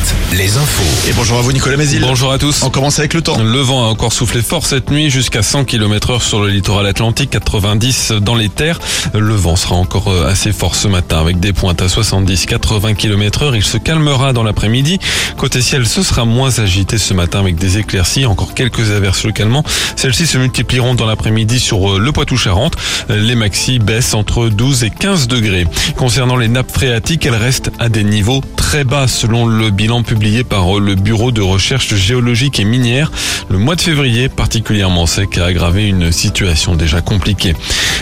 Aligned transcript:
Alouette, 0.00 0.19
les 0.32 0.56
infos. 0.56 1.08
Et 1.08 1.12
bonjour 1.12 1.38
à 1.38 1.40
vous 1.40 1.52
Nicolas 1.52 1.76
Mézil. 1.76 2.02
Bonjour 2.02 2.30
à 2.30 2.38
tous. 2.38 2.62
On 2.62 2.70
commence 2.70 2.98
avec 2.98 3.14
le 3.14 3.22
temps. 3.22 3.42
Le 3.42 3.58
vent 3.58 3.84
a 3.84 3.88
encore 3.88 4.12
soufflé 4.12 4.42
fort 4.42 4.64
cette 4.64 4.90
nuit 4.90 5.10
jusqu'à 5.10 5.42
100 5.42 5.64
km 5.64 6.10
heure 6.10 6.22
sur 6.22 6.40
le 6.40 6.48
littoral 6.48 6.86
atlantique, 6.86 7.30
90 7.30 8.12
dans 8.20 8.36
les 8.36 8.48
terres. 8.48 8.78
Le 9.12 9.34
vent 9.34 9.56
sera 9.56 9.74
encore 9.74 10.08
euh, 10.08 10.28
assez 10.28 10.52
fort 10.52 10.76
ce 10.76 10.88
matin 10.88 11.18
avec 11.18 11.40
des 11.40 11.52
pointes 11.52 11.82
à 11.82 11.86
70-80 11.86 12.94
km 12.94 13.42
heure. 13.42 13.56
Il 13.56 13.64
se 13.64 13.76
calmera 13.76 14.32
dans 14.32 14.42
l'après-midi. 14.42 15.00
Côté 15.36 15.62
ciel, 15.62 15.86
ce 15.86 16.02
sera 16.02 16.24
moins 16.24 16.58
agité 16.60 16.98
ce 16.98 17.12
matin 17.12 17.40
avec 17.40 17.56
des 17.56 17.78
éclaircies, 17.78 18.26
encore 18.26 18.54
quelques 18.54 18.90
averses 18.92 19.24
localement. 19.24 19.64
Celles-ci 19.96 20.26
se 20.26 20.38
multiplieront 20.38 20.94
dans 20.94 21.06
l'après-midi 21.06 21.58
sur 21.58 21.96
euh, 21.96 21.98
le 21.98 22.12
Poitou-Charentes. 22.12 22.76
Les 23.08 23.34
maxi 23.34 23.78
baissent 23.78 24.14
entre 24.14 24.48
12 24.48 24.84
et 24.84 24.90
15 24.90 25.26
degrés. 25.26 25.66
Concernant 25.96 26.36
les 26.36 26.48
nappes 26.48 26.70
phréatiques, 26.70 27.26
elles 27.26 27.34
restent 27.34 27.72
à 27.78 27.88
des 27.88 28.04
niveaux 28.04 28.42
très 28.56 28.84
bas 28.84 29.08
selon 29.08 29.46
le 29.46 29.70
bilan 29.70 30.02
publié 30.20 30.44
par 30.44 30.78
le 30.78 30.96
Bureau 30.96 31.32
de 31.32 31.40
recherche 31.40 31.94
géologique 31.94 32.60
et 32.60 32.64
minière. 32.64 33.10
Le 33.48 33.56
mois 33.56 33.74
de 33.74 33.80
février, 33.80 34.28
particulièrement 34.28 35.06
sec, 35.06 35.38
a 35.38 35.46
aggravé 35.46 35.88
une 35.88 36.12
situation 36.12 36.74
déjà 36.74 37.00
compliquée. 37.00 37.54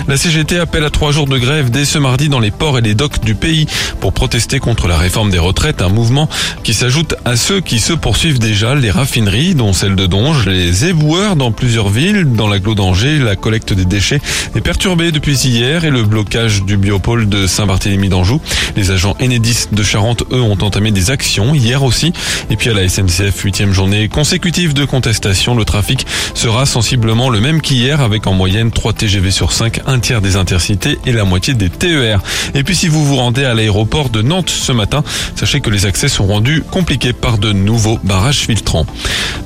La 0.09 0.17
CGT 0.17 0.59
appelle 0.59 0.85
à 0.85 0.91
trois 0.91 1.13
jours 1.13 1.29
de 1.29 1.39
grève 1.39 1.71
dès 1.71 1.85
ce 1.85 1.97
mardi 1.97 2.29
dans 2.29 2.41
les 2.41 2.51
ports 2.51 2.77
et 2.77 2.81
les 2.81 2.97
docks 2.97 3.21
du 3.21 3.37
pays 3.37 3.67
pour 4.01 4.13
protester 4.13 4.59
contre 4.59 4.89
la 4.89 4.99
réforme 4.99 5.31
des 5.31 5.39
retraites, 5.39 5.81
un 5.81 5.91
mouvement 5.91 6.29
qui 6.65 6.75
s'ajoute 6.75 7.15
à 7.25 7.37
ceux 7.37 7.61
qui 7.61 7.79
se 7.79 7.93
poursuivent 7.93 8.41
déjà, 8.41 8.75
les 8.75 8.91
raffineries, 8.91 9.55
dont 9.55 9.73
celle 9.73 9.95
de 9.95 10.07
Donge, 10.07 10.47
les 10.47 10.87
éboueurs 10.87 11.37
dans 11.37 11.53
plusieurs 11.53 11.89
villes, 11.89 12.33
dans 12.33 12.49
l'agglo 12.49 12.75
d'Angers, 12.75 13.19
la 13.19 13.37
collecte 13.37 13.73
des 13.73 13.85
déchets 13.85 14.21
est 14.57 14.61
perturbée 14.61 15.13
depuis 15.13 15.37
hier 15.37 15.85
et 15.85 15.91
le 15.91 16.03
blocage 16.03 16.65
du 16.65 16.77
biopôle 16.77 17.29
de 17.29 17.47
Saint-Barthélemy 17.47 18.09
d'Anjou. 18.09 18.41
Les 18.77 18.91
agents 18.91 19.17
Enedis 19.21 19.67
de 19.71 19.83
Charente, 19.85 20.25
eux, 20.33 20.43
ont 20.43 20.59
entamé 20.63 20.91
des 20.91 21.13
actions 21.13 21.55
hier 21.55 21.85
aussi. 21.85 22.08
Et 22.51 22.57
puis 22.57 22.71
à 22.71 22.75
la 22.75 22.89
SNCF, 22.89 23.41
huitième 23.43 23.73
journée 23.73 24.09
consécutive 24.09 24.75
de 24.75 24.85
contestation, 24.85 25.55
le 25.55 25.65
trafic 25.65 26.07
sera 26.35 26.67
sensiblement 26.67 27.31
le 27.31 27.41
même 27.41 27.61
qu'hier 27.61 28.01
avec 28.01 28.27
en 28.27 28.33
moyenne 28.33 28.71
3 28.71 28.93
TGV 28.93 29.31
sur 29.31 29.53
5, 29.53 29.81
un 29.87 29.99
tiers 29.99 30.21
des 30.21 30.37
intercités 30.37 30.99
et 31.07 31.13
la 31.13 31.25
moitié 31.25 31.55
des 31.55 31.71
TER. 31.71 32.21
Et 32.55 32.65
puis 32.65 32.77
si 32.77 32.89
vous 32.89 33.05
vous 33.05 33.17
rendez 33.17 33.45
à 33.45 33.55
l'aéroport 33.55 34.11
de 34.11 34.23
Nantes 34.23 34.51
ce 34.51 34.73
matin, 34.73 35.03
sachez 35.37 35.61
que 35.61 35.71
les 35.71 35.87
accès 35.87 36.09
sont 36.09 36.27
rendus 36.27 36.63
compliqués 36.71 37.13
par 37.13 37.39
de 37.39 37.53
nouveaux 37.53 37.99
barrages 38.03 38.41
filtrants. 38.41 38.87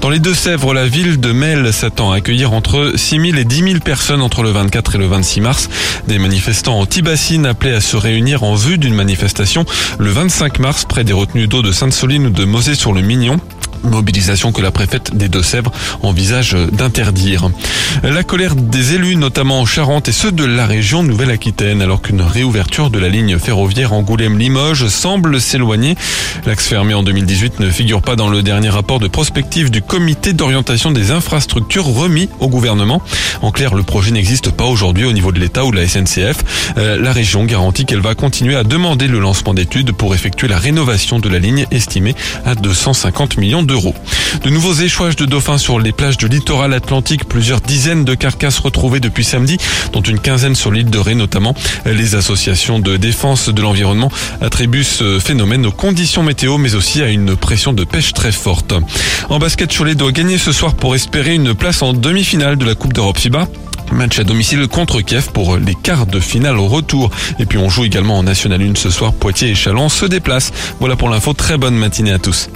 Dans 0.01 0.11
les 0.11 0.19
Deux-Sèvres, 0.19 0.75
la 0.75 0.87
ville 0.87 1.21
de 1.21 1.33
Mel 1.33 1.73
s'attend 1.73 2.13
à 2.13 2.17
accueillir 2.17 2.53
entre 2.53 2.93
6 2.97 3.21
000 3.31 3.39
et 3.39 3.45
10 3.45 3.63
000 3.63 3.79
personnes 3.81 4.23
entre 4.23 4.43
le 4.43 4.51
24 4.51 4.97
et 4.97 4.99
le 4.99 5.07
26 5.07 5.41
mars. 5.41 5.69
Des 6.09 6.19
manifestants 6.19 6.79
anti-bassines 6.79 7.47
appelés 7.47 7.75
à 7.75 7.81
se 7.81 7.97
réunir 7.97 8.43
en 8.43 8.55
vue 8.55 8.79
d'une 8.79 8.95
manifestation 8.95 9.65
le 9.99 10.11
25 10.11 10.59
mars 10.59 10.85
près 10.85 11.05
des 11.05 11.13
retenues 11.13 11.47
d'eau 11.47 11.63
de 11.63 11.73
Sainte-Soline 11.73 12.27
ou 12.27 12.31
de 12.31 12.45
Mosée-sur-le-Mignon. 12.53 13.41
Mobilisation 13.85 14.53
que 14.53 14.63
la 14.63 14.71
préfète 14.71 15.17
des 15.17 15.29
Deux-Sèvres 15.29 15.73
envisage 16.03 16.57
d'interdire. 16.73 17.51
La 18.03 18.23
colère 18.23 18.55
des 18.55 18.95
élus, 18.95 19.17
notamment 19.17 19.61
en 19.61 19.67
Charente 19.67 20.09
et 20.09 20.13
ceux 20.13 20.33
de 20.33 20.45
la 20.45 20.67
région 20.67 21.03
Nouvelle-Aquitaine, 21.03 21.83
alors 21.83 22.03
qu'une 22.03 22.23
réouverture 22.23 22.91
de 22.91 22.99
la 22.99 23.09
ligne 23.09 23.39
ferroviaire 23.39 23.93
Angoulême-Limoges 23.93 24.89
semble 24.89 25.41
s'éloigner. 25.41 25.97
L'axe 26.47 26.67
fermé 26.67 26.95
en 26.95 27.03
2018 27.03 27.61
ne 27.61 27.71
figure 27.71 28.03
pas 28.03 28.17
dans 28.17 28.29
le 28.29 28.43
dernier 28.43 28.71
rapport 28.71 28.99
de 28.99 29.09
prospective 29.09 29.71
du 29.71 29.83
comité 29.83 30.33
d'orientation 30.33 30.91
des 30.91 31.11
infrastructures 31.11 31.85
remis 31.85 32.29
au 32.41 32.49
gouvernement. 32.49 33.03
En 33.43 33.51
clair, 33.51 33.75
le 33.75 33.83
projet 33.83 34.11
n'existe 34.11 34.51
pas 34.51 34.65
aujourd'hui 34.65 35.05
au 35.05 35.13
niveau 35.13 35.33
de 35.33 35.39
l'État 35.39 35.65
ou 35.65 35.71
de 35.71 35.77
la 35.77 35.87
SNCF. 35.87 36.73
Euh, 36.79 37.01
la 37.01 37.13
région 37.13 37.45
garantit 37.45 37.85
qu'elle 37.85 38.01
va 38.01 38.15
continuer 38.15 38.57
à 38.57 38.65
demander 38.65 39.09
le 39.09 39.19
lancement 39.19 39.55
d'études 39.55 39.93
pour 39.93 40.15
effectuer 40.15 40.49
la 40.49 40.59
rénovation 40.59 41.19
de 41.19 41.29
la 41.29 41.39
ligne 41.39 41.67
estimée 41.71 42.15
à 42.45 42.55
250 42.55 43.37
millions 43.37 43.63
De 43.73 44.51
nouveaux 44.51 44.75
échouages 44.75 45.17
de 45.17 45.25
dauphins 45.25 45.57
sur 45.57 45.79
les 45.79 45.93
plages 45.93 46.19
du 46.19 46.29
littoral 46.29 46.75
atlantique, 46.75 47.25
plusieurs 47.25 47.61
dizaines 47.61 48.05
de 48.05 48.15
carcasses 48.15 48.59
retrouvées 48.59 49.01
depuis 49.01 49.25
samedi, 49.25 49.57
dont 49.93 50.03
une 50.03 50.19
quinzaine 50.19 50.55
sur 50.55 50.71
l'île 50.71 50.91
de 50.91 50.99
Ré 50.99 51.15
notamment. 51.15 51.55
Les 51.87 52.15
associations 52.15 52.79
de 52.79 52.97
défense 52.99 53.49
de 53.49 53.63
l'environnement 53.63 54.11
attribuent 54.43 54.85
ce 54.85 55.19
phénomène 55.19 55.65
aux 55.65 55.73
conditions 55.73 56.23
météo, 56.23 56.59
mais 56.59 56.75
aussi 56.75 57.01
à 57.01 57.09
une 57.09 57.35
pression 57.35 57.73
de 57.73 57.85
pêche 57.85 58.13
très 58.13 58.33
forte. 58.33 58.75
En 59.31 59.39
basket, 59.39 59.75
Cholet 59.75 59.95
doit 59.95 60.13
gagner 60.13 60.37
ce 60.37 60.53
soir 60.53 60.75
pour 60.75 60.95
espérer 60.95 61.35
une 61.35 61.55
place 61.55 61.81
en 61.81 61.95
demi-finale 61.95 62.57
de 62.57 62.67
la 62.67 62.75
Coupe 62.75 62.93
d'Europe 62.93 63.19
FIBA. 63.19 63.49
Match 63.93 64.19
à 64.19 64.25
domicile 64.25 64.69
contre 64.69 65.03
Kiev 65.03 65.31
pour 65.33 65.57
les 65.59 65.75
quarts 65.75 66.07
de 66.07 66.19
finale 66.19 66.59
au 66.59 66.67
retour. 66.67 67.11
Et 67.39 67.47
puis 67.47 67.59
on 67.59 67.69
joue 67.69 67.85
également 67.85 68.19
en 68.19 68.23
National 68.23 68.63
1 68.63 68.75
ce 68.75 68.91
soir. 68.91 69.13
Poitiers 69.13 69.51
et 69.51 69.55
Chalon 69.55 69.89
se 69.89 70.07
déplacent. 70.07 70.53
Voilà 70.81 70.97
pour 70.97 71.11
l'info. 71.11 71.35
Très 71.35 71.59
bonne 71.59 71.77
matinée 71.77 72.13
à 72.13 72.19
tous. 72.19 72.49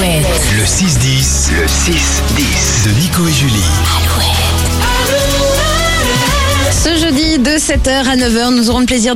Alouette, 0.00 0.24
Alouette, 0.24 0.52
le 0.56 0.64
6-10, 0.64 1.50
le 1.60 1.66
6-10 1.66 2.86
de 2.86 3.00
Nico 3.00 3.28
et 3.28 3.32
Julie. 3.32 3.60
Ce 6.70 6.96
jeudi 6.96 7.38
de 7.38 7.50
7h 7.50 8.08
à 8.08 8.16
9h, 8.16 8.54
nous 8.54 8.70
aurons 8.70 8.80
le 8.80 8.86
plaisir 8.86 9.04
de 9.04 9.08